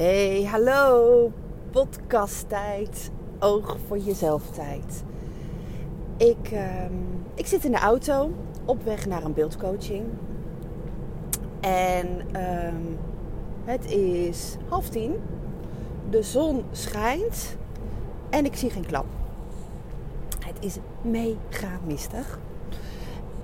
Hey, 0.00 0.44
hallo, 0.44 1.32
podcasttijd, 1.70 3.10
oog 3.38 3.76
voor 3.86 3.98
jezelf 3.98 4.50
tijd. 4.50 5.04
Ik, 6.16 6.50
ehm, 6.50 6.92
ik 7.34 7.46
zit 7.46 7.64
in 7.64 7.70
de 7.70 7.78
auto 7.78 8.32
op 8.64 8.82
weg 8.84 9.06
naar 9.06 9.24
een 9.24 9.32
beeldcoaching. 9.32 10.04
En 11.60 12.20
ehm, 12.32 12.82
het 13.64 13.90
is 13.90 14.56
half 14.68 14.88
tien. 14.88 15.20
De 16.10 16.22
zon 16.22 16.64
schijnt 16.70 17.56
en 18.30 18.44
ik 18.44 18.56
zie 18.56 18.70
geen 18.70 18.86
klap. 18.86 19.06
Het 20.38 20.64
is 20.64 20.76
mega 21.02 21.78
mistig. 21.86 22.38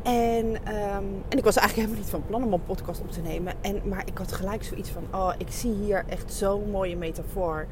En, 0.07 0.65
ehm, 0.65 1.05
en 1.29 1.39
ik 1.39 1.45
was 1.45 1.57
eigenlijk 1.57 1.75
helemaal 1.75 1.97
niet 1.97 2.11
van 2.11 2.27
plan 2.27 2.45
om 2.45 2.53
een 2.53 2.63
podcast 2.63 3.01
op 3.01 3.11
te 3.11 3.21
nemen. 3.21 3.55
En, 3.63 3.89
maar 3.89 4.07
ik 4.07 4.19
had 4.19 4.33
gelijk 4.33 4.65
zoiets 4.65 4.91
van: 4.91 5.03
oh, 5.13 5.33
ik 5.39 5.51
zie 5.51 5.73
hier 5.73 6.05
echt 6.09 6.33
zo'n 6.33 6.71
mooie 6.71 6.97
metafoor 6.97 7.67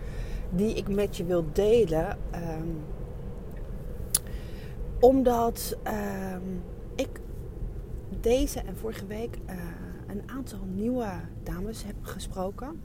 die 0.50 0.74
ik 0.74 0.88
met 0.88 1.16
je 1.16 1.24
wil 1.24 1.44
delen. 1.52 2.18
Ehm, 2.30 2.68
omdat 5.00 5.76
ehm, 5.82 6.42
ik 6.94 7.20
deze 8.20 8.60
en 8.60 8.76
vorige 8.76 9.06
week 9.06 9.38
uh, 9.50 9.54
een 10.06 10.22
aantal 10.26 10.60
nieuwe 10.72 11.10
dames 11.42 11.84
heb 11.84 11.96
gesproken. 12.02 12.80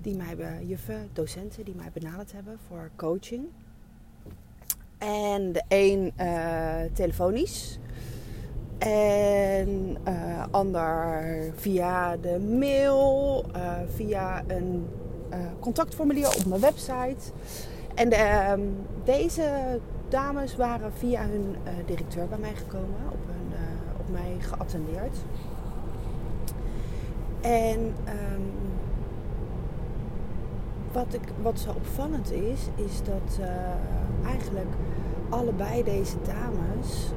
die 0.00 0.16
mij, 0.16 0.64
juffen, 0.66 1.08
docenten, 1.12 1.64
die 1.64 1.74
mij 1.74 1.90
benaderd 1.92 2.32
hebben 2.32 2.58
voor 2.68 2.90
coaching. 2.96 3.44
En 4.98 5.52
de 5.52 5.62
een 5.68 6.12
uh, 6.20 6.80
telefonisch 6.92 7.78
en 8.82 9.96
uh, 10.08 10.44
ander 10.50 11.24
via 11.54 12.16
de 12.16 12.38
mail, 12.58 13.44
uh, 13.56 13.72
via 13.94 14.42
een 14.46 14.88
uh, 15.32 15.38
contactformulier 15.60 16.28
op 16.28 16.46
mijn 16.46 16.60
website. 16.60 17.32
En 17.94 18.10
ehm, 18.10 18.60
deze 19.04 19.78
dames 20.08 20.56
waren 20.56 20.92
via 20.92 21.20
hun 21.20 21.56
directeur 21.86 22.28
bij 22.28 22.38
mij 22.38 22.54
gekomen, 22.54 23.00
op, 23.12 23.18
hun, 23.26 23.58
op 24.00 24.10
mij 24.10 24.36
geattendeerd. 24.38 25.16
En 27.40 27.78
um, 27.78 28.52
wat, 30.92 31.14
ik, 31.14 31.28
wat 31.42 31.60
zo 31.60 31.70
opvallend 31.70 32.32
is, 32.32 32.60
is 32.74 33.02
dat 33.04 33.46
eigenlijk 34.24 34.70
allebei 35.28 35.84
deze 35.84 36.16
dames 36.22 37.12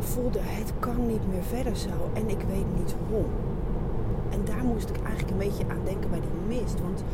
voelde 0.00 0.38
het 0.42 0.72
kan 0.78 1.06
niet 1.06 1.28
meer 1.28 1.42
verder 1.42 1.76
zo 1.76 2.10
en 2.12 2.28
ik 2.28 2.40
weet 2.48 2.78
niet 2.78 2.94
hoe. 3.08 3.24
En 4.30 4.40
daar 4.44 4.64
moest 4.64 4.88
ik 4.88 5.02
eigenlijk 5.02 5.30
een 5.30 5.48
beetje 5.48 5.64
aan 5.68 5.84
denken 5.84 6.10
bij 6.10 6.20
die 6.20 6.58
mist. 6.58 6.80
Want 6.82 7.04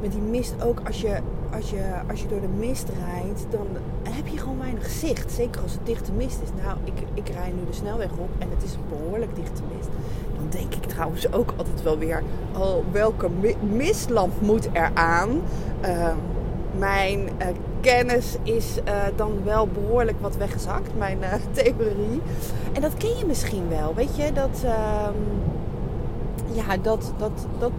met 0.00 0.12
die 0.12 0.20
mist 0.20 0.54
ook, 0.62 0.80
als 0.86 1.00
je, 1.00 1.18
als 1.52 1.70
je, 1.70 1.84
als 2.10 2.22
je 2.22 2.28
door 2.28 2.40
de 2.40 2.48
mist 2.58 2.88
rijdt, 2.88 3.46
dan 3.50 3.66
heb 4.02 4.26
je 4.26 4.38
gewoon 4.38 4.58
weinig 4.58 4.86
zicht. 4.86 5.32
Zeker 5.32 5.62
als 5.62 5.72
het 5.72 5.86
dichte 5.86 6.12
mist 6.12 6.40
is. 6.42 6.62
Nou, 6.62 6.78
ik, 6.84 6.92
ik 7.14 7.28
rij 7.28 7.52
nu 7.56 7.64
de 7.66 7.72
snelweg 7.72 8.10
op 8.10 8.28
en 8.38 8.48
het 8.50 8.62
is 8.62 8.76
behoorlijk 8.88 9.34
dichte 9.34 9.62
mist. 9.76 9.88
Dan 10.36 10.46
denk 10.60 10.74
ik 10.74 10.84
trouwens 10.84 11.32
ook 11.32 11.54
altijd 11.56 11.82
wel 11.82 11.98
weer, 11.98 12.22
oh, 12.58 12.76
welke 12.92 13.28
mistlamp 13.72 14.40
moet 14.40 14.68
er 14.72 14.90
aan? 14.94 15.30
Uh, 15.84 16.12
mijn 16.78 17.20
uh, 17.20 17.46
kennis 17.86 18.36
is 18.42 18.78
uh, 18.88 19.02
dan 19.16 19.32
wel 19.44 19.66
behoorlijk 19.66 20.20
wat 20.20 20.36
weggezakt, 20.36 20.98
mijn 20.98 21.18
uh, 21.20 21.32
theorie. 21.62 22.22
En 22.72 22.80
dat 22.80 22.94
ken 22.96 23.16
je 23.18 23.24
misschien 23.26 23.68
wel, 23.68 23.94
weet 23.94 24.16
je, 24.16 24.32
dat, 24.32 24.62
uh, 24.64 25.08
ja, 26.52 26.76
dat, 26.82 27.12
dat, 27.18 27.46
dat, 27.58 27.72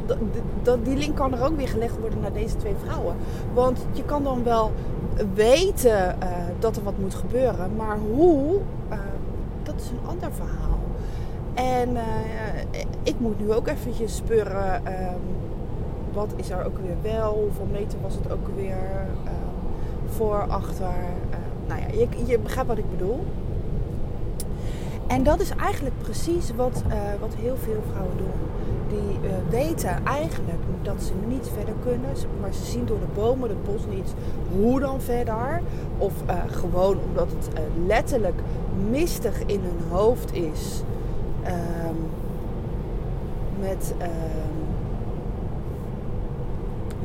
dat, 0.62 0.86
die 0.86 0.96
link 0.96 1.16
kan 1.16 1.34
er 1.34 1.46
ook 1.46 1.58
weer 1.58 1.68
gelegd 1.68 2.00
worden 2.00 2.20
naar 2.20 2.34
deze 2.34 2.56
twee 2.56 2.76
vrouwen. 2.84 3.16
Want 3.54 3.86
je 3.92 4.04
kan 4.04 4.24
dan 4.24 4.44
wel 4.44 4.72
weten 5.34 6.18
dat 6.60 6.78
er 6.78 6.84
wat 6.84 6.98
moet 6.98 7.16
gebeuren, 7.16 7.76
maar 7.76 7.98
hoe, 7.98 8.60
dat 9.64 9.76
is 9.76 9.90
een 9.90 10.10
ander 10.10 10.30
verhaal. 10.32 10.80
En 11.54 11.98
ik 13.04 13.20
moet 13.20 13.40
nu 13.40 13.54
ook 13.54 13.68
eventjes 13.68 14.16
speuren 14.16 14.86
ehm, 14.86 15.20
wat 16.14 16.34
is 16.36 16.50
er 16.50 16.66
ook 16.66 16.78
weer 16.78 17.14
wel? 17.14 17.34
Hoeveel 17.34 17.68
meter 17.72 17.98
was 18.02 18.14
het 18.14 18.32
ook 18.32 18.48
weer? 18.56 19.08
Voor, 20.10 20.46
achter. 20.48 20.86
Uh, 20.86 21.38
nou 21.68 21.82
ja, 21.82 21.88
je, 21.88 22.08
je 22.26 22.40
begrijpt 22.40 22.70
wat 22.70 22.78
ik 22.78 22.90
bedoel. 22.90 23.26
En 25.08 25.24
dat 25.24 25.40
is 25.40 25.50
eigenlijk 25.50 25.96
precies 26.02 26.56
wat, 26.56 26.84
uh, 26.88 26.94
wat 27.20 27.34
heel 27.36 27.58
veel 27.58 27.84
vrouwen 27.92 28.18
doen. 28.18 28.40
Die 28.88 29.30
uh, 29.30 29.36
weten 29.50 30.06
eigenlijk 30.06 30.62
dat 30.82 31.04
ze 31.04 31.12
niet 31.28 31.50
verder 31.56 31.74
kunnen, 31.84 32.10
maar 32.42 32.54
ze 32.54 32.66
zien 32.66 32.86
door 32.86 33.00
de 33.00 33.22
bomen 33.22 33.50
het 33.50 33.64
bos 33.64 33.82
niet 33.96 34.14
hoe 34.58 34.80
dan 34.80 35.02
verder. 35.02 35.62
Of 35.98 36.14
gewoon 36.52 36.98
omdat 37.10 37.28
het 37.30 37.50
letterlijk 37.86 38.40
mistig 38.90 39.46
in 39.46 39.60
hun 39.62 39.98
hoofd 39.98 40.34
is. 40.34 40.82
Ehm, 41.44 41.96
met 43.60 43.94
ehm, 43.98 44.58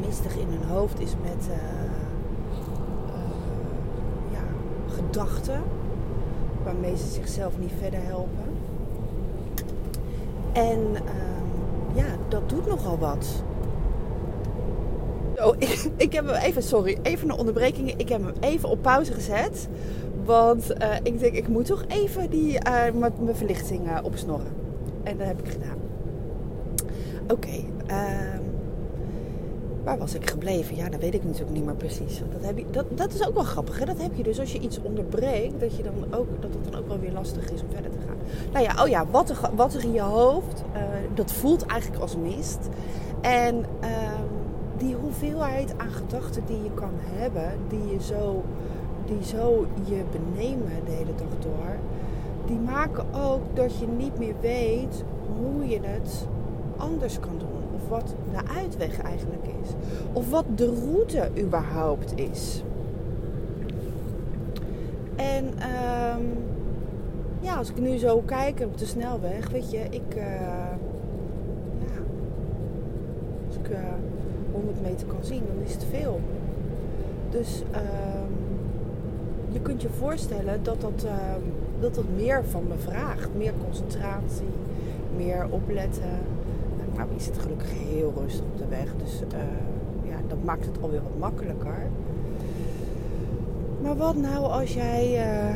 mistig 0.07 0.37
in 0.37 0.47
hun 0.49 0.69
hoofd 0.69 1.01
is 1.01 1.15
met 1.23 1.49
uh, 1.49 1.55
uh, 3.09 3.23
ja, 4.31 4.41
gedachten 5.07 5.63
waarmee 6.65 6.97
ze 6.97 7.07
zichzelf 7.07 7.59
niet 7.59 7.73
verder 7.79 8.01
helpen. 8.03 8.45
En 10.53 10.79
uh, 10.93 11.95
ja, 11.95 12.17
dat 12.29 12.49
doet 12.49 12.67
nogal 12.67 12.99
wat. 12.99 13.43
Oh, 15.37 15.55
ik, 15.69 15.91
ik, 15.97 16.13
heb 16.13 16.27
hem 16.27 16.35
even, 16.35 16.63
sorry, 16.63 16.99
even 17.03 17.31
een 17.31 17.37
onderbreking. 17.37 17.95
Ik 17.97 18.09
heb 18.09 18.23
hem 18.23 18.35
even 18.41 18.69
op 18.69 18.83
pauze 18.83 19.13
gezet. 19.13 19.69
Want 20.25 20.73
uh, 20.83 20.95
ik 21.03 21.19
denk, 21.19 21.35
ik 21.35 21.49
moet 21.49 21.67
toch 21.67 21.85
even 21.89 22.31
die, 22.31 22.53
uh, 22.53 22.93
mijn 23.19 23.37
verlichting 23.37 23.87
uh, 23.87 23.99
opsnorren. 24.03 24.53
En 25.03 25.17
dat 25.17 25.27
heb 25.27 25.39
ik 25.39 25.49
gedaan. 25.49 25.79
Oké, 27.23 27.33
okay, 27.33 27.65
ehm, 27.87 28.42
Waar 29.85 29.99
was 29.99 30.15
ik 30.15 30.31
gebleven? 30.31 30.77
Ja, 30.77 30.89
dat 30.89 31.01
weet 31.01 31.15
ik 31.15 31.25
natuurlijk 31.25 31.53
niet 31.53 31.65
meer 31.65 31.75
precies. 31.75 32.23
Dat, 32.33 32.45
heb 32.45 32.59
je, 32.59 32.65
dat, 32.71 32.87
dat 32.95 33.15
is 33.15 33.27
ook 33.27 33.35
wel 33.35 33.43
grappig. 33.43 33.79
Hè? 33.79 33.85
Dat 33.85 34.03
heb 34.03 34.15
je 34.15 34.23
dus 34.23 34.41
als 34.41 34.53
je 34.53 34.59
iets 34.59 34.83
onderbreekt, 34.83 35.61
dat, 35.61 35.77
je 35.77 35.83
dan 35.83 35.95
ook, 36.11 36.27
dat 36.41 36.51
het 36.55 36.73
dan 36.73 36.81
ook 36.81 36.89
wel 36.89 36.99
weer 36.99 37.13
lastig 37.13 37.51
is 37.51 37.63
om 37.63 37.69
verder 37.71 37.91
te 37.91 37.99
gaan. 38.07 38.17
Nou 38.53 38.65
ja, 38.65 38.83
oh 38.83 38.89
ja, 38.89 39.07
wat 39.11 39.31
er, 39.31 39.37
wat 39.55 39.75
er 39.75 39.85
in 39.85 39.93
je 39.93 40.01
hoofd, 40.01 40.63
uh, 40.77 40.83
dat 41.15 41.33
voelt 41.33 41.67
eigenlijk 41.67 42.03
als 42.03 42.17
mist. 42.17 42.69
En 43.21 43.57
uh, 43.57 43.89
die 44.77 44.95
hoeveelheid 44.95 45.75
aan 45.77 45.91
gedachten 45.91 46.43
die 46.47 46.63
je 46.63 46.71
kan 46.75 46.93
hebben, 46.95 47.53
die 47.69 47.93
je 47.93 48.03
zo, 48.03 48.45
die 49.07 49.25
zo 49.25 49.67
je 49.85 50.03
benemen 50.11 50.85
de 50.85 50.91
hele 50.91 51.15
dag 51.17 51.39
door, 51.41 51.77
die 52.47 52.59
maken 52.59 53.05
ook 53.15 53.57
dat 53.57 53.79
je 53.79 53.87
niet 53.87 54.19
meer 54.19 54.35
weet 54.41 55.05
hoe 55.39 55.69
je 55.69 55.79
het 55.83 56.27
anders 56.77 57.21
kan 57.21 57.39
doen 57.39 57.62
wat 57.89 58.15
de 58.33 58.53
uitweg 58.61 59.01
eigenlijk 59.03 59.45
is. 59.63 59.71
Of 60.13 60.31
wat 60.31 60.45
de 60.55 60.75
route 60.85 61.31
überhaupt 61.43 62.19
is. 62.19 62.63
En 65.17 65.45
um, 65.45 66.33
ja, 67.41 67.57
als 67.57 67.71
ik 67.71 67.81
nu 67.81 67.97
zo 67.97 68.21
kijk 68.21 68.61
op 68.61 68.79
de 68.79 68.87
snelweg, 68.87 69.51
weet 69.51 69.71
je, 69.71 69.79
ik. 69.91 70.15
Uh, 70.17 70.23
ja, 71.79 71.99
als 73.47 73.57
ik 73.57 73.69
uh, 73.69 73.79
eh, 73.79 73.85
100 74.53 74.83
meter 74.83 75.07
kan 75.07 75.25
zien, 75.25 75.43
dan 75.47 75.65
is 75.65 75.73
het 75.73 75.85
veel. 75.91 76.21
Dus 77.31 77.63
um, 77.75 78.37
je 79.49 79.61
kunt 79.61 79.83
je 79.83 79.89
voorstellen 79.89 80.63
dat 80.63 80.81
dat, 80.81 81.05
um, 81.05 81.53
dat 81.81 81.95
dat 81.95 82.05
meer 82.17 82.45
van 82.45 82.67
me 82.69 82.79
vraagt. 82.79 83.31
Meer 83.37 83.53
concentratie, 83.65 84.53
meer 85.17 85.47
opletten. 85.51 86.19
Nou 86.97 87.09
is 87.17 87.27
het 87.27 87.39
gelukkig 87.39 87.71
heel 87.71 88.13
rustig 88.17 88.45
op 88.45 88.59
de 88.59 88.69
weg. 88.69 88.89
Dus 88.97 89.23
uh, 89.23 89.39
ja, 90.11 90.17
dat 90.29 90.45
maakt 90.45 90.65
het 90.65 90.83
alweer 90.83 91.03
wat 91.03 91.19
makkelijker. 91.19 91.87
Maar 93.83 93.97
wat 93.97 94.17
nou 94.17 94.45
als 94.45 94.75
jij, 94.75 95.27
uh, 95.27 95.55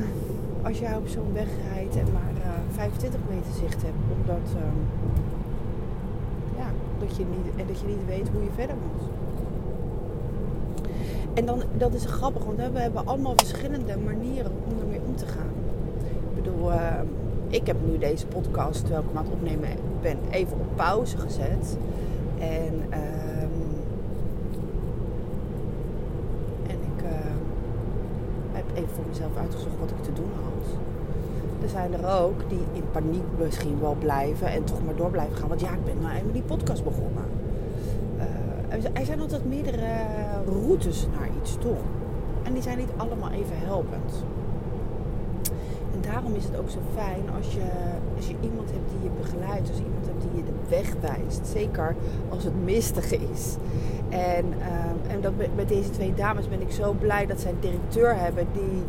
als 0.62 0.78
jij 0.78 0.96
op 0.96 1.08
zo'n 1.08 1.32
weg 1.32 1.48
rijdt 1.72 1.96
en 1.96 2.12
maar 2.12 2.32
uh, 2.38 2.46
eh, 2.46 2.52
25 2.70 3.20
meter 3.28 3.52
zicht 3.60 3.82
hebt, 3.82 3.96
omdat, 4.18 4.46
uh, 4.54 4.60
ja, 6.58 6.66
dat, 6.98 7.16
je 7.16 7.24
niet, 7.24 7.68
dat 7.68 7.80
je 7.80 7.86
niet 7.86 8.06
weet 8.06 8.28
hoe 8.32 8.42
je 8.42 8.50
verder 8.54 8.76
moet. 8.76 9.08
En 11.34 11.46
dan, 11.46 11.62
dat 11.76 11.94
is 11.94 12.04
grappig, 12.04 12.44
want 12.44 12.56
we 12.56 12.78
hebben 12.78 13.06
allemaal 13.06 13.32
verschillende 13.36 13.96
manieren 14.04 14.52
om 14.64 14.80
ermee 14.80 15.00
om 15.06 15.16
te 15.16 15.26
gaan. 15.26 15.52
Ik 16.28 16.42
bedoel, 16.42 16.70
ik 17.48 17.66
heb 17.66 17.76
nu 17.86 17.98
deze 17.98 18.26
podcast, 18.26 18.80
terwijl 18.80 19.00
ik 19.00 19.08
hem 19.08 19.18
aan 19.18 19.24
het 19.24 19.32
opnemen 19.32 19.68
ben, 20.00 20.18
even 20.30 20.52
op 20.52 20.76
pauze 20.76 21.16
gezet. 21.16 21.76
En, 22.38 22.74
um, 22.74 23.50
en 26.66 26.78
ik 26.94 27.02
uh, 27.02 27.10
heb 28.52 28.64
even 28.74 28.94
voor 28.94 29.04
mezelf 29.08 29.36
uitgezocht 29.36 29.78
wat 29.80 29.90
ik 29.90 30.02
te 30.02 30.12
doen 30.12 30.30
had. 30.44 30.78
er 31.62 31.68
zijn 31.68 31.92
er 31.92 32.20
ook 32.20 32.48
die 32.48 32.64
in 32.72 32.84
paniek 32.92 33.24
misschien 33.38 33.80
wel 33.80 33.96
blijven 33.98 34.46
en 34.46 34.64
toch 34.64 34.84
maar 34.84 34.96
door 34.96 35.10
blijven 35.10 35.36
gaan. 35.36 35.48
Want 35.48 35.60
ja, 35.60 35.70
ik 35.72 35.84
ben 35.84 36.00
nou 36.00 36.14
eenmaal 36.16 36.32
die 36.32 36.42
podcast 36.42 36.84
begonnen. 36.84 37.24
Uh, 38.16 39.00
er 39.00 39.06
zijn 39.06 39.20
altijd 39.20 39.48
meerdere 39.48 39.88
routes 40.46 41.06
naar 41.18 41.28
iets 41.42 41.56
toe. 41.60 41.76
En 42.42 42.52
die 42.52 42.62
zijn 42.62 42.78
niet 42.78 42.90
allemaal 42.96 43.30
even 43.30 43.56
helpend. 43.56 44.24
En 45.96 46.10
daarom 46.10 46.34
is 46.34 46.44
het 46.44 46.58
ook 46.58 46.70
zo 46.70 46.78
fijn 46.94 47.22
als 47.36 47.52
je, 47.52 47.68
als 48.16 48.28
je 48.28 48.34
iemand 48.40 48.70
hebt 48.70 48.90
die 48.90 49.02
je 49.02 49.16
begeleidt, 49.22 49.68
als 49.68 49.78
iemand 49.78 50.06
hebt 50.06 50.22
die 50.22 50.36
je 50.36 50.44
de 50.44 50.68
weg 50.68 50.94
wijst. 51.00 51.46
Zeker 51.46 51.94
als 52.28 52.44
het 52.44 52.64
mistig 52.64 53.12
is. 53.12 53.56
En, 54.08 54.44
uh, 54.58 55.12
en 55.12 55.20
dat 55.20 55.32
met 55.56 55.68
deze 55.68 55.90
twee 55.90 56.14
dames 56.14 56.48
ben 56.48 56.60
ik 56.60 56.70
zo 56.70 56.92
blij 56.92 57.26
dat 57.26 57.40
zij 57.40 57.50
een 57.50 57.60
directeur 57.60 58.18
hebben 58.18 58.46
die 58.52 58.82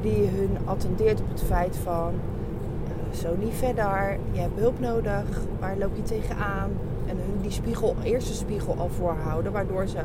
die 0.00 0.28
hun 0.28 0.56
attendeert 0.64 1.20
op 1.20 1.28
het 1.28 1.42
feit 1.42 1.76
van 1.76 2.12
uh, 2.84 3.18
zo 3.18 3.36
niet 3.38 3.54
verder, 3.54 4.18
je 4.32 4.40
hebt 4.40 4.58
hulp 4.58 4.80
nodig, 4.80 5.24
waar 5.60 5.76
loop 5.78 5.96
je 5.96 6.02
tegenaan? 6.02 6.70
En 7.06 7.16
hun 7.16 7.40
die 7.42 7.50
spiegel, 7.50 7.94
eerste 8.02 8.34
spiegel 8.34 8.74
al 8.78 8.88
voorhouden, 8.88 9.52
waardoor 9.52 9.86
ze 9.86 9.98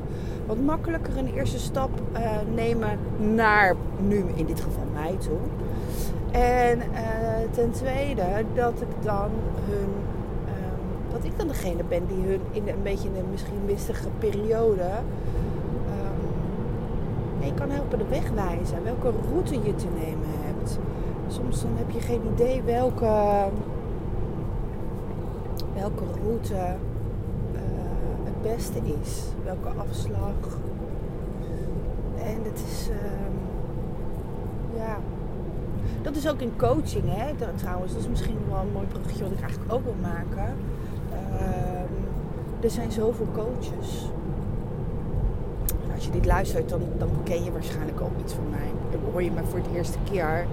wat 0.45 0.59
makkelijker 0.59 1.17
een 1.17 1.33
eerste 1.33 1.59
stap 1.59 1.89
uh, 2.13 2.19
nemen 2.55 2.97
naar 3.33 3.75
nu 3.99 4.25
in 4.35 4.45
dit 4.45 4.59
geval 4.59 4.83
mij 4.93 5.15
toe. 5.19 5.37
En 6.41 6.77
uh, 6.77 7.51
ten 7.51 7.71
tweede 7.71 8.23
dat 8.53 8.81
ik 8.81 9.03
dan 9.03 9.29
hun, 9.69 9.89
um, 10.47 11.11
dat 11.11 11.23
ik 11.23 11.37
dan 11.37 11.47
degene 11.47 11.83
ben 11.83 12.05
die 12.07 12.25
hun 12.25 12.41
in 12.51 12.67
een 12.67 12.83
beetje 12.83 13.09
in 13.09 13.15
een 13.15 13.29
misschien 13.31 13.65
mistige 13.65 14.09
periode 14.19 14.89
je 17.45 17.53
kan 17.53 17.69
helpen 17.69 17.97
de 17.97 18.07
weg 18.07 18.29
wijzen, 18.29 18.83
welke 18.83 19.11
route 19.29 19.53
je 19.53 19.75
te 19.75 19.87
nemen 19.93 20.27
hebt. 20.27 20.79
Soms 21.27 21.61
dan 21.61 21.71
heb 21.75 21.91
je 21.91 21.99
geen 21.99 22.21
idee 22.33 22.61
welke, 22.61 23.49
welke 25.73 26.03
route 26.23 26.53
uh, 26.53 27.59
het 28.23 28.41
beste 28.41 28.79
is, 29.01 29.23
welke 29.43 29.69
afslag. 29.77 30.59
En 32.17 32.37
het 32.43 32.63
is, 32.67 32.89
uh, 32.89 32.95
ja, 34.77 34.97
dat 36.03 36.15
is 36.15 36.29
ook 36.29 36.39
in 36.41 36.53
coaching, 36.57 37.03
hè, 37.05 37.33
trouwens. 37.55 37.93
Dat 37.93 38.01
is 38.01 38.07
misschien 38.07 38.37
wel 38.49 38.59
een 38.59 38.71
mooi 38.73 38.87
bruggetje 38.87 39.23
wat 39.23 39.31
ik 39.31 39.41
eigenlijk 39.41 39.73
ook 39.73 39.83
wil 39.83 39.95
maken. 40.01 40.55
Uh, 41.11 42.63
er 42.63 42.69
zijn 42.69 42.91
zoveel 42.91 43.27
coaches 43.33 44.09
als 46.03 46.13
je 46.13 46.19
dit 46.19 46.25
luistert, 46.25 46.69
dan, 46.69 46.81
dan 46.97 47.09
ken 47.23 47.43
je 47.43 47.51
waarschijnlijk 47.51 48.01
ook 48.01 48.19
iets 48.19 48.33
van 48.33 48.49
mij. 48.49 48.71
En 48.91 48.99
hoor 49.11 49.23
je 49.23 49.31
me 49.31 49.43
voor 49.43 49.59
het 49.59 49.75
eerste 49.75 49.97
keer, 50.11 50.45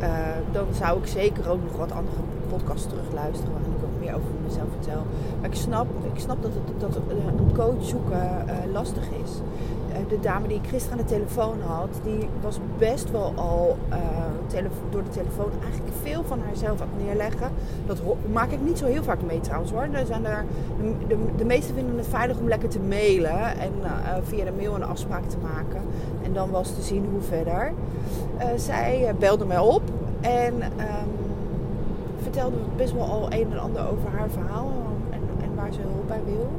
uh, 0.00 0.08
dan 0.52 0.66
zou 0.74 0.98
ik 0.98 1.06
zeker 1.06 1.50
ook 1.50 1.62
nog 1.62 1.76
wat 1.76 1.92
andere 1.92 2.22
podcasts 2.52 2.86
terugluisteren 2.86 3.52
waarin 3.52 3.72
ik 3.78 3.84
ook 3.84 4.00
meer 4.00 4.14
over 4.14 4.32
mezelf 4.44 4.68
vertel. 4.78 5.02
Maar 5.40 5.50
ik 5.50 5.56
snap, 5.56 5.86
ik 6.14 6.20
snap 6.20 6.42
dat, 6.42 6.50
het, 6.54 6.80
dat 6.80 6.96
een 6.96 7.54
coach 7.54 7.84
zoeken 7.84 8.44
uh, 8.46 8.72
lastig 8.72 9.06
is. 9.24 9.32
Uh, 9.90 9.96
de 10.08 10.20
dame 10.20 10.48
die 10.48 10.56
ik 10.56 10.68
gisteren 10.68 10.98
aan 10.98 11.04
de 11.06 11.12
telefoon 11.12 11.60
had, 11.66 11.88
die 12.04 12.28
was 12.40 12.58
best 12.78 13.10
wel 13.10 13.32
al 13.36 13.76
door 14.90 15.02
de 15.02 15.10
telefoon 15.10 15.50
eigenlijk 15.62 15.92
veel 16.02 16.22
van 16.24 16.40
haarzelf 16.46 16.80
aan 16.80 16.88
het 16.96 17.04
neerleggen. 17.04 17.50
Dat 17.86 18.00
maak 18.32 18.50
ik 18.50 18.60
niet 18.60 18.78
zo 18.78 18.86
heel 18.86 19.02
vaak 19.02 19.22
mee 19.22 19.40
trouwens 19.40 19.72
hoor. 19.72 19.88
Er 19.92 20.06
zijn 20.06 20.24
er, 20.24 20.44
de, 21.08 21.16
de, 21.36 21.44
meesten 21.44 21.74
vinden 21.74 21.96
het 21.96 22.06
veilig 22.06 22.38
om 22.38 22.48
lekker 22.48 22.68
te 22.68 22.80
mailen 22.80 23.58
en 23.58 23.72
via 24.22 24.44
de 24.44 24.52
mail 24.56 24.74
een 24.74 24.84
afspraak 24.84 25.24
te 25.28 25.36
maken. 25.42 25.82
En 26.22 26.32
dan 26.32 26.50
was 26.50 26.74
te 26.74 26.82
zien 26.82 27.08
hoe 27.10 27.20
verder. 27.20 27.72
zij 28.56 29.14
belde 29.18 29.44
mij 29.44 29.58
op 29.58 29.82
en 30.20 30.54
um, 30.54 31.31
vertelde 32.22 32.56
best 32.76 32.92
wel 32.92 33.04
al 33.04 33.32
een 33.32 33.52
en 33.52 33.58
ander 33.58 33.88
over 33.88 34.10
haar 34.10 34.30
verhaal 34.30 34.70
en, 35.10 35.20
en 35.42 35.54
waar 35.54 35.72
ze 35.72 35.80
hulp 35.80 36.06
bij 36.06 36.20
wil. 36.24 36.50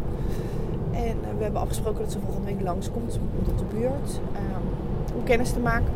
En 0.92 1.18
uh, 1.22 1.38
we 1.38 1.44
hebben 1.44 1.62
afgesproken 1.62 2.02
dat 2.02 2.12
ze 2.12 2.20
volgende 2.26 2.48
week 2.48 2.62
langskomt 2.62 3.20
op 3.48 3.58
de 3.58 3.64
buurt 3.64 4.20
um, 4.36 5.18
om 5.18 5.24
kennis 5.24 5.52
te 5.52 5.60
maken. 5.60 5.94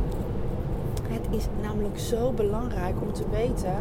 Het 1.08 1.28
is 1.30 1.48
namelijk 1.62 2.00
zo 2.00 2.32
belangrijk 2.32 2.96
om 3.02 3.14
te 3.14 3.24
weten 3.32 3.76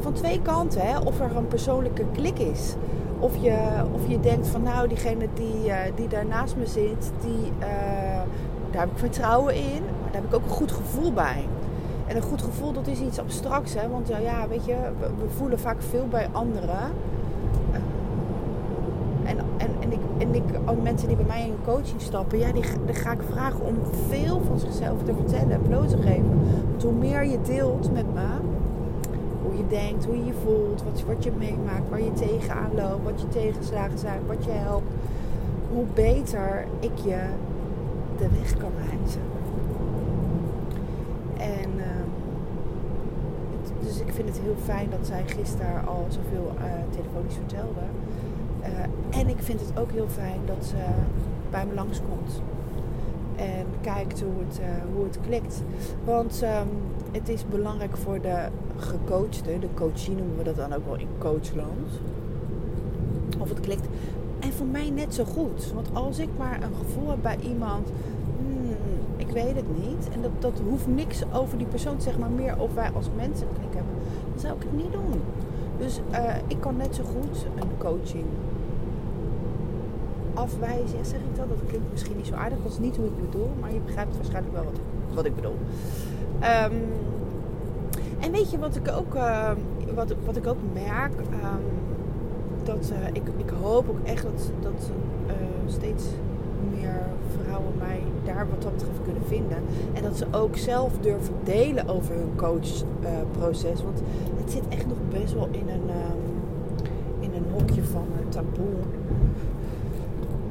van 0.00 0.12
twee 0.12 0.42
kanten 0.42 0.80
hè, 0.80 0.98
of 0.98 1.20
er 1.20 1.36
een 1.36 1.48
persoonlijke 1.48 2.04
klik 2.12 2.38
is. 2.38 2.74
Of 3.18 3.36
je, 3.36 3.58
of 3.92 4.08
je 4.08 4.20
denkt 4.20 4.46
van 4.46 4.62
nou, 4.62 4.88
diegene 4.88 5.28
die, 5.34 5.66
uh, 5.66 5.76
die 5.94 6.08
daar 6.08 6.26
naast 6.26 6.56
me 6.56 6.66
zit, 6.66 7.12
die, 7.20 7.52
uh, 7.58 7.66
daar 8.70 8.80
heb 8.80 8.90
ik 8.90 8.98
vertrouwen 8.98 9.54
in, 9.54 9.82
maar 9.82 10.12
daar 10.12 10.20
heb 10.20 10.24
ik 10.24 10.34
ook 10.34 10.44
een 10.44 10.56
goed 10.56 10.72
gevoel 10.72 11.12
bij. 11.12 11.44
En 12.08 12.16
een 12.16 12.22
goed 12.22 12.42
gevoel, 12.42 12.72
dat 12.72 12.86
is 12.86 13.00
iets 13.00 13.18
abstracts, 13.18 13.74
hè? 13.74 13.88
Want 13.88 14.08
ja, 14.08 14.48
weet 14.48 14.64
je, 14.64 14.76
we, 14.98 15.28
voelen 15.36 15.58
vaak 15.58 15.82
veel 15.82 16.06
bij 16.10 16.28
anderen. 16.32 16.80
En, 19.24 19.38
en, 19.56 19.70
en, 19.80 19.92
ik, 19.92 20.00
en 20.18 20.34
ik, 20.34 20.42
ook 20.66 20.82
mensen 20.82 21.08
die 21.08 21.16
bij 21.16 21.26
mij 21.26 21.46
in 21.46 21.54
coaching 21.64 22.00
stappen, 22.00 22.38
ja, 22.38 22.52
die, 22.52 22.64
die 22.86 22.94
ga 22.94 23.12
ik 23.12 23.22
vragen 23.30 23.64
om 23.64 23.74
veel 24.08 24.40
van 24.46 24.58
zichzelf 24.58 25.02
te 25.02 25.14
vertellen 25.14 25.50
en 25.50 25.62
bloot 25.62 25.88
te 25.88 25.96
geven. 25.96 26.40
Want 26.70 26.82
hoe 26.82 26.92
meer 26.92 27.24
je 27.24 27.40
deelt 27.42 27.92
met 27.92 28.14
me, 28.14 28.26
hoe 29.42 29.56
je 29.56 29.66
denkt, 29.66 30.04
hoe 30.04 30.16
je 30.16 30.24
je 30.24 30.34
voelt, 30.44 30.82
wat, 30.82 31.02
wat 31.06 31.24
je 31.24 31.32
meemaakt, 31.38 31.88
waar 31.90 32.02
je 32.02 32.12
tegenaan 32.12 32.70
loopt, 32.74 33.04
wat 33.04 33.20
je 33.20 33.28
tegenslagen 33.28 33.98
zijn, 33.98 34.20
wat 34.26 34.44
je 34.44 34.50
helpt, 34.50 34.92
hoe 35.72 35.84
beter 35.94 36.66
ik 36.80 36.98
je 37.04 37.20
de 38.16 38.28
weg 38.40 38.56
kan 38.56 38.70
wijzen. 38.74 39.22
En 41.36 41.70
uh, 41.76 41.84
dus 43.80 44.00
ik 44.00 44.07
vind 44.18 44.36
het 44.36 44.44
heel 44.44 44.56
fijn 44.64 44.90
dat 44.90 45.06
zij 45.06 45.22
gisteren 45.26 45.86
al 45.86 46.06
zoveel 46.08 46.52
uh, 46.56 46.64
telefonisch 46.90 47.34
vertelde. 47.34 47.80
Uh, 48.62 49.20
en 49.20 49.28
ik 49.28 49.36
vind 49.38 49.60
het 49.60 49.78
ook 49.78 49.90
heel 49.92 50.08
fijn 50.08 50.40
dat 50.46 50.64
ze 50.64 50.76
bij 51.50 51.66
me 51.66 51.74
langskomt. 51.74 52.42
En 53.36 53.66
kijkt 53.80 54.20
hoe 54.20 54.32
het, 54.46 54.60
uh, 54.60 54.66
hoe 54.94 55.04
het 55.04 55.18
klikt. 55.26 55.62
Want 56.04 56.42
um, 56.42 56.68
het 57.12 57.28
is 57.28 57.48
belangrijk 57.48 57.96
voor 57.96 58.20
de 58.20 58.48
gecoachte, 58.76 59.58
de 59.58 59.68
coachie 59.74 60.14
noemen 60.14 60.36
we 60.36 60.42
dat 60.42 60.56
dan 60.56 60.72
ook 60.72 60.84
wel 60.86 60.96
in 60.96 61.08
coachland. 61.18 61.88
Of 63.38 63.48
het 63.48 63.60
klikt. 63.60 63.86
En 64.38 64.52
voor 64.52 64.66
mij 64.66 64.90
net 64.90 65.14
zo 65.14 65.24
goed. 65.24 65.72
Want 65.74 65.88
als 65.92 66.18
ik 66.18 66.28
maar 66.38 66.62
een 66.62 66.74
gevoel 66.74 67.10
heb 67.10 67.22
bij 67.22 67.38
iemand 67.42 67.88
ik 67.88 67.94
weet 69.42 69.56
het 69.56 69.70
niet. 69.84 70.08
En 70.14 70.22
dat, 70.22 70.30
dat 70.38 70.60
hoeft 70.68 70.86
niks 70.86 71.22
over 71.32 71.58
die 71.58 71.66
persoon 71.66 72.00
zeg 72.00 72.18
maar 72.18 72.30
meer 72.30 72.54
of 72.58 72.74
wij 72.74 72.90
als 72.94 73.08
mensen 73.16 73.46
klik 73.58 73.74
hebben. 73.74 73.94
Dan 74.30 74.40
zou 74.40 74.56
ik 74.56 74.62
het 74.62 74.76
niet 74.82 74.92
doen. 74.92 75.20
Dus 75.78 76.00
uh, 76.10 76.34
ik 76.46 76.60
kan 76.60 76.76
net 76.76 76.94
zo 76.94 77.02
goed 77.04 77.46
een 77.54 77.70
coaching 77.78 78.24
afwijzen. 80.34 80.98
Ja, 80.98 81.04
zeg 81.04 81.18
ik 81.18 81.36
dat? 81.36 81.48
Dat 81.48 81.58
klinkt 81.68 81.90
misschien 81.90 82.16
niet 82.16 82.26
zo 82.26 82.34
aardig. 82.34 82.58
Dat 82.62 82.72
is 82.72 82.78
niet 82.78 82.96
hoe 82.96 83.06
ik 83.06 83.30
bedoel. 83.30 83.50
Maar 83.60 83.72
je 83.72 83.80
begrijpt 83.86 84.16
waarschijnlijk 84.16 84.54
wel 84.54 84.64
wat 84.64 84.78
wat 85.14 85.24
ik 85.24 85.34
bedoel. 85.34 85.56
Um, 86.40 86.82
en 88.20 88.32
weet 88.32 88.50
je 88.50 88.58
wat 88.58 88.76
ik 88.76 88.90
ook, 88.90 89.14
uh, 89.14 89.50
wat, 89.94 90.14
wat 90.24 90.36
ik 90.36 90.46
ook 90.46 90.56
merk? 90.72 91.12
Um, 91.18 91.64
dat 92.64 92.92
uh, 92.92 93.06
ik, 93.12 93.22
ik 93.36 93.50
hoop 93.62 93.88
ook 93.88 94.06
echt 94.06 94.22
dat, 94.22 94.50
dat 94.60 94.90
steeds 95.66 96.04
meer 96.74 97.00
vrouwen 97.42 97.72
mij 97.78 98.02
daar 98.24 98.46
wat 98.50 98.62
dat 98.62 98.72
betreft 98.72 99.02
kunnen 99.04 99.22
vinden. 99.26 99.58
En 99.92 100.02
dat 100.02 100.16
ze 100.16 100.26
ook 100.30 100.56
zelf 100.56 100.92
durven 101.00 101.34
delen 101.44 101.88
over 101.88 102.14
hun 102.14 102.32
coachproces. 102.36 103.82
Want 103.82 104.00
het 104.36 104.50
zit 104.50 104.68
echt 104.68 104.86
nog 104.86 104.98
best 105.10 105.34
wel 105.34 105.48
in 105.50 105.68
een, 105.68 105.90
um, 105.90 106.22
in 107.20 107.34
een 107.34 107.46
hokje 107.52 107.84
van 107.84 108.06
uh, 108.20 108.28
taboe. 108.28 108.76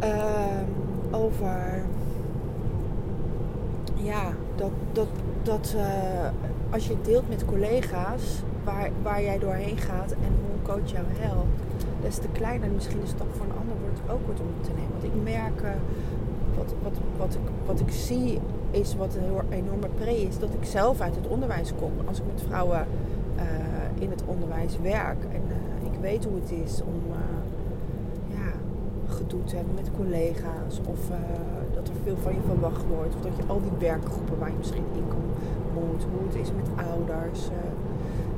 Uh, 0.03 0.61
over 1.11 1.83
ja, 3.95 4.33
dat, 4.55 4.71
dat, 4.91 5.07
dat 5.43 5.75
uh, 5.75 6.29
als 6.69 6.87
je 6.87 6.95
deelt 7.01 7.29
met 7.29 7.45
collega's 7.45 8.41
waar, 8.63 8.89
waar 9.03 9.21
jij 9.21 9.39
doorheen 9.39 9.77
gaat 9.77 10.11
en 10.11 10.17
hoe 10.41 10.53
een 10.53 10.81
coach 10.81 10.91
jou 10.91 11.05
helpt, 11.09 11.76
des 12.01 12.16
te 12.16 12.27
kleiner 12.32 12.70
misschien 12.70 13.00
de 13.00 13.08
stap 13.08 13.27
voor 13.36 13.46
een 13.46 13.60
ander 13.62 13.75
wordt 13.82 14.00
ook 14.12 14.25
wordt 14.25 14.39
om 14.39 14.48
te 14.62 14.70
nemen. 14.75 14.92
Want 14.92 15.04
ik 15.04 15.24
merk 15.24 15.62
uh, 15.62 15.70
wat, 16.58 16.74
wat, 16.84 16.98
wat, 17.18 17.34
ik, 17.34 17.48
wat 17.66 17.80
ik 17.80 17.92
zie 17.92 18.39
is 18.72 18.96
wat 18.96 19.16
een 19.16 19.58
enorme 19.58 19.88
pre 20.00 20.22
is. 20.22 20.39
Dat 20.39 20.54
ik 20.54 20.66
zelf 20.66 21.01
uit 21.01 21.16
het 21.16 21.27
onderwijs 21.27 21.74
kom. 21.80 21.92
Als 22.06 22.18
ik 22.18 22.24
met 22.34 22.44
vrouwen 22.48 22.88
uh, 23.36 23.44
in 24.04 24.10
het 24.10 24.24
onderwijs 24.25 24.77
werk. 24.82 25.24
En 25.24 25.42
uh, 25.48 25.92
ik 25.92 26.00
weet 26.01 26.25
hoe 26.25 26.36
het 26.36 26.51
is 26.51 26.82
om 26.82 27.01
ja, 28.27 28.51
gedoe 29.08 29.44
te 29.44 29.56
hebben 29.56 29.74
met 29.74 29.92
collega's. 29.98 30.80
Of 30.86 31.00
dat 31.74 31.88
er 31.88 31.94
veel 32.04 32.18
van 32.18 32.34
je 32.34 32.42
verwacht 32.46 32.84
wordt. 32.96 33.16
Of 33.16 33.22
dat 33.22 33.36
je 33.38 33.44
al 33.48 33.62
die 33.62 33.88
werkgroepen 33.88 34.38
waar 34.39 34.50
je 34.50 34.58
misschien 34.58 34.86
in 34.94 35.04
moet. 35.74 36.04
Hoe 36.12 36.27
het 36.27 36.36
is 36.36 36.51
met 36.51 36.86
ouders. 36.89 37.42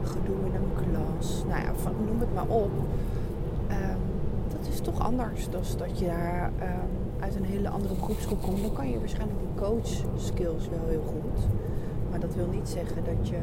gedoe 0.04 0.36
in 0.46 0.56
een 0.56 0.72
klas. 0.84 1.44
Nou 1.48 1.62
ja, 1.62 1.72
van, 1.74 1.94
noem 2.06 2.20
het 2.20 2.34
maar 2.34 2.48
op. 2.48 2.72
Ehm, 5.00 5.06
anders 5.06 5.50
dan 5.50 5.62
dat 5.78 6.00
je 6.00 6.06
daar... 6.06 6.52
Um, 6.62 7.08
uit 7.20 7.36
een 7.36 7.46
hele 7.46 7.70
andere 7.70 7.96
groepsgroep 7.96 8.42
komt, 8.42 8.62
dan 8.62 8.74
kan 8.74 8.90
je 8.90 9.00
waarschijnlijk 9.00 9.40
die 9.40 9.64
coach 9.64 9.88
skills 10.16 10.70
wel 10.70 10.88
heel 10.88 11.04
goed. 11.06 11.48
Maar 12.10 12.20
dat 12.20 12.36
wil 12.36 12.48
niet 12.48 12.70
zeggen 12.70 13.04
dat 13.04 13.28
je, 13.28 13.38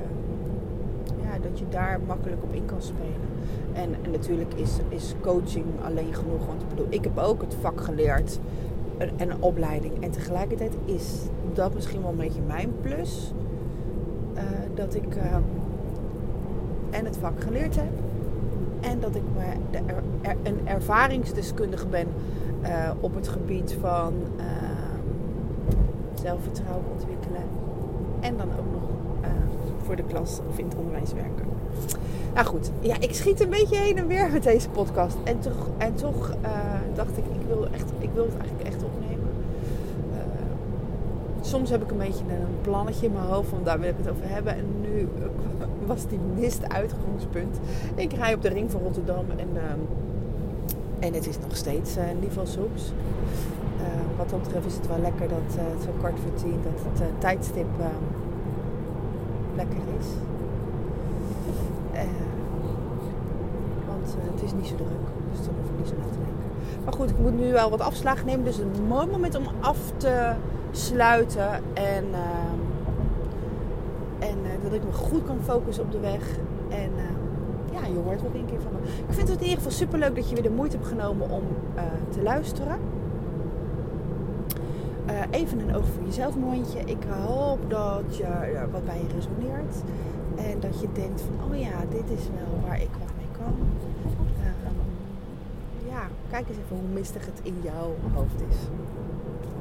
ja, 1.22 1.38
dat 1.38 1.58
je 1.58 1.68
daar 1.68 2.00
makkelijk 2.06 2.42
op 2.42 2.54
in 2.54 2.64
kan 2.64 2.82
spelen. 2.82 3.28
En, 3.72 3.94
en 4.04 4.10
natuurlijk 4.10 4.54
is, 4.54 4.78
is 4.88 5.14
coaching 5.20 5.64
alleen 5.84 6.14
genoeg. 6.14 6.46
Want 6.46 6.62
ik 6.62 6.68
bedoel, 6.68 6.86
ik 6.88 7.04
heb 7.04 7.18
ook 7.18 7.40
het 7.40 7.54
vak 7.60 7.80
geleerd 7.80 8.38
en 8.98 9.30
een 9.30 9.42
opleiding. 9.42 10.02
En 10.02 10.10
tegelijkertijd 10.10 10.76
is 10.84 11.22
dat 11.52 11.74
misschien 11.74 12.00
wel 12.00 12.10
een 12.10 12.16
beetje 12.16 12.42
mijn 12.46 12.72
plus. 12.80 13.32
Uh, 14.34 14.42
dat 14.74 14.94
ik 14.94 15.16
uh, 15.16 15.36
en 16.90 17.04
het 17.04 17.16
vak 17.16 17.40
geleerd 17.40 17.76
heb. 17.76 17.92
En 18.90 19.00
dat 19.00 19.14
ik 19.14 19.22
een 20.42 20.68
ervaringsdeskundige 20.68 21.86
ben 21.86 22.06
uh, 22.62 22.90
op 23.00 23.14
het 23.14 23.28
gebied 23.28 23.76
van 23.80 24.12
zelfvertrouwen 26.22 26.84
ontwikkelen. 26.92 27.42
En 28.20 28.36
dan 28.36 28.48
ook 28.48 28.72
nog 28.72 28.82
voor 29.84 29.96
de 29.96 30.02
klas 30.02 30.40
of 30.48 30.58
in 30.58 30.64
het 30.64 30.74
onderwijs 30.76 31.12
werken. 31.12 31.44
Nou 32.34 32.46
goed, 32.46 32.70
ja, 32.80 32.96
ik 33.00 33.14
schiet 33.14 33.40
een 33.40 33.50
beetje 33.50 33.76
heen 33.76 33.98
en 33.98 34.06
weer 34.06 34.30
met 34.30 34.42
deze 34.42 34.68
podcast. 34.68 35.16
En 35.24 35.40
toch, 35.40 35.68
en 35.78 35.94
toch 35.94 36.34
dacht 36.94 37.18
ik, 37.18 37.24
ik 37.24 37.46
wil, 37.46 37.66
echt, 37.72 37.92
ik 37.98 38.10
wil 38.14 38.24
het 38.24 38.36
eigenlijk 38.38 38.68
echt 38.68 38.82
opnemen. 38.82 38.95
Soms 41.46 41.70
heb 41.70 41.82
ik 41.82 41.90
een 41.90 41.98
beetje 41.98 42.24
een 42.28 42.60
plannetje 42.60 43.06
in 43.06 43.12
mijn 43.12 43.24
hoofd 43.24 43.48
van 43.48 43.60
daar 43.62 43.80
wil 43.80 43.88
ik 43.88 43.96
het 43.96 44.10
over 44.10 44.28
hebben. 44.28 44.56
En 44.56 44.64
nu 44.80 45.08
was 45.86 46.06
die 46.06 46.18
mist 46.34 46.68
uitgangspunt. 46.68 47.58
Ik 47.94 48.12
rij 48.12 48.34
op 48.34 48.42
de 48.42 48.48
ring 48.48 48.70
van 48.70 48.80
Rotterdam 48.82 49.24
en, 49.36 49.48
uh, 49.54 49.62
en 51.06 51.14
het 51.14 51.26
is 51.26 51.38
nog 51.38 51.56
steeds 51.56 51.96
uh, 51.96 52.02
Nivel 52.20 52.46
Soeps. 52.46 52.92
wat 54.16 54.30
dat 54.30 54.42
betreft 54.42 54.66
is 54.66 54.74
het 54.74 54.86
wel 54.86 54.98
lekker 54.98 55.28
dat 55.28 55.38
het 55.46 55.82
zo 55.82 55.90
kort 56.00 56.18
voor 56.20 56.34
tien, 56.34 56.58
dat 56.62 57.00
het 57.00 57.20
tijdstip 57.20 57.66
lekker 59.54 59.78
is. 59.98 60.06
Want 63.86 64.16
het 64.32 64.42
is 64.42 64.52
niet 64.52 64.66
zo 64.66 64.74
druk, 64.74 65.06
dus 65.30 65.46
dan 65.46 65.54
hoef 65.60 65.70
ik 65.70 65.78
niet 65.78 65.88
zo 65.88 65.94
na 65.98 66.04
te 66.04 66.18
denken. 66.18 66.84
Maar 66.84 66.92
goed, 66.92 67.10
ik 67.10 67.18
moet 67.18 67.38
nu 67.38 67.52
wel 67.52 67.70
wat 67.70 67.80
afslagen 67.80 68.26
nemen. 68.26 68.44
Dus 68.44 68.58
een 68.58 68.86
mooi 68.88 69.06
moment 69.06 69.34
om 69.34 69.46
af 69.60 69.78
te 69.96 70.34
sluiten. 70.76 71.50
En, 71.74 72.04
uh, 72.10 72.18
en 74.28 74.36
dat 74.62 74.72
ik 74.72 74.84
me 74.84 74.92
goed 74.92 75.24
kan 75.24 75.38
focussen 75.42 75.84
op 75.84 75.92
de 75.92 76.00
weg. 76.00 76.22
En 76.68 76.90
ja, 77.72 77.86
je 77.86 77.98
hoort 78.04 78.26
ook 78.26 78.34
een 78.34 78.46
keer 78.46 78.60
van 78.60 78.72
me. 78.72 78.78
Ik 79.08 79.14
vind 79.14 79.28
het 79.28 79.36
in 79.36 79.42
ieder 79.42 79.56
geval 79.56 79.72
super 79.72 79.98
leuk 79.98 80.14
dat 80.14 80.28
je 80.28 80.34
weer 80.34 80.44
de 80.44 80.50
moeite 80.50 80.76
hebt 80.76 80.88
genomen 80.88 81.30
om 81.30 81.42
te 82.08 82.22
luisteren. 82.22 82.78
Even 85.30 85.58
een 85.58 85.74
oog 85.74 85.86
voor 85.86 86.04
jezelf 86.04 86.36
momentje. 86.36 86.78
Ik 86.78 87.02
hoop 87.26 87.70
dat 87.70 88.16
je 88.16 88.66
wat 88.70 88.84
bij 88.84 88.98
je 88.98 89.06
resoneert. 89.14 89.74
En 90.36 90.60
dat 90.60 90.80
je 90.80 90.88
denkt 90.92 91.20
van, 91.20 91.50
oh 91.50 91.58
ja, 91.60 91.84
dit 91.90 92.10
is 92.18 92.24
wel 92.34 92.60
waar 92.66 92.80
ik 92.80 92.90
wat 92.90 93.10
mee 93.16 93.26
kan. 93.32 93.54
Uh, 94.40 94.46
ja, 95.90 96.08
kijk 96.30 96.48
eens 96.48 96.58
even 96.58 96.76
hoe 96.76 96.88
mistig 96.92 97.26
het 97.26 97.40
in 97.42 97.56
jouw 97.62 97.94
hoofd 98.14 98.40
is. 98.50 98.56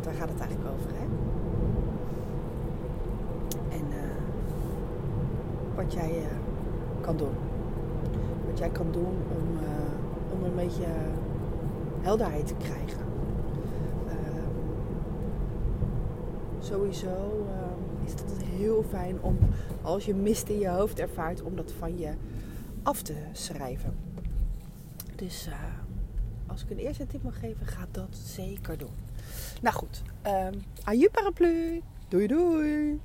Daar 0.05 0.13
gaat 0.13 0.29
het 0.29 0.39
eigenlijk 0.39 0.69
over, 0.75 0.89
hè? 0.89 1.05
En 3.77 3.85
uh, 3.89 5.75
wat 5.75 5.93
jij 5.93 6.23
kan 7.01 7.17
doen. 7.17 7.33
Wat 8.47 8.57
jij 8.57 8.69
kan 8.69 8.91
doen 8.91 9.15
om, 9.37 9.57
om 10.37 10.43
een 10.43 10.55
beetje 10.55 10.85
helderheid 12.01 12.47
te 12.47 12.55
krijgen. 12.55 13.03
sowieso 16.59 17.45
uh, 17.47 18.05
is 18.05 18.11
het 18.11 18.43
heel 18.43 18.83
fijn 18.89 19.21
om 19.21 19.37
als 19.81 20.05
je 20.05 20.13
mist 20.13 20.49
in 20.49 20.59
je 20.59 20.67
hoofd 20.67 20.99
ervaart, 20.99 21.41
om 21.41 21.55
dat 21.55 21.71
van 21.71 21.97
je 21.97 22.13
af 22.83 23.01
te 23.01 23.15
schrijven. 23.31 23.95
Dus 25.15 25.49
als 26.47 26.63
ik 26.63 26.69
een 26.69 26.77
eerste 26.77 27.07
tip 27.07 27.23
mag 27.23 27.39
geven, 27.39 27.65
ga 27.65 27.87
dat 27.91 28.09
zeker 28.11 28.77
doen. 28.77 29.04
Nou 29.65 29.77
goed, 29.77 30.01
um, 30.29 30.63
aju 30.83 31.09
paraplu. 31.11 31.81
Doei 32.09 32.27
doei. 32.27 33.01